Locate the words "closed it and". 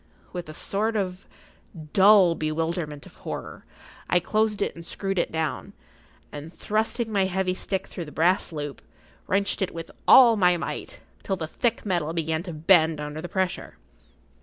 4.19-4.83